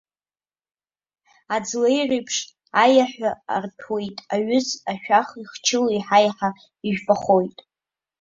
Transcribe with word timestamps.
Аӡлеиреиԥш 1.55 2.37
аиаҳәа 2.83 3.31
арҭәуеит 3.55 4.17
аҩыз, 4.35 4.67
ашәах 4.91 5.29
ихчыло 5.41 5.89
еиҳа-еиҳа 5.93 6.49
ижәпахоит. 6.87 7.57